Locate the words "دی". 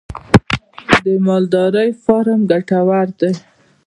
3.19-3.31